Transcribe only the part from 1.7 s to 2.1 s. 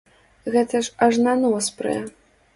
прэ!